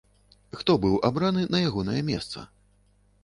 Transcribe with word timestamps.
Хто 0.59 0.75
быў 0.85 0.95
абраны 1.09 1.43
на 1.55 1.61
ягонае 1.71 1.99
месца? 2.09 2.47